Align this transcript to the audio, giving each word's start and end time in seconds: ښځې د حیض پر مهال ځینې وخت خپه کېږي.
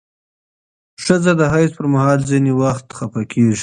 ښځې 1.03 1.33
د 1.39 1.41
حیض 1.53 1.71
پر 1.77 1.85
مهال 1.93 2.19
ځینې 2.29 2.51
وخت 2.61 2.85
خپه 2.97 3.21
کېږي. 3.31 3.59